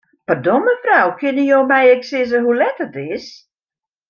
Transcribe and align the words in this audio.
Pardon, 0.29 0.61
mefrou, 0.67 1.11
kinne 1.19 1.43
jo 1.49 1.59
my 1.73 1.83
ek 1.95 2.03
sizze 2.09 2.37
hoe 2.45 2.57
let 2.61 2.83
it 2.87 2.95
is? 3.13 3.27